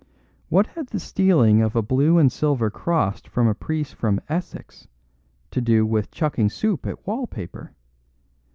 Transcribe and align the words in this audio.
What 0.49 0.65
had 0.65 0.87
the 0.87 0.99
stealing 0.99 1.61
of 1.61 1.75
a 1.75 1.83
blue 1.83 2.17
and 2.17 2.31
silver 2.31 2.71
cross 2.71 3.21
from 3.21 3.47
a 3.47 3.53
priest 3.53 3.93
from 3.93 4.19
Essex 4.27 4.87
to 5.51 5.61
do 5.61 5.85
with 5.85 6.09
chucking 6.09 6.49
soup 6.49 6.87
at 6.87 7.05
wall 7.05 7.27
paper? 7.27 7.75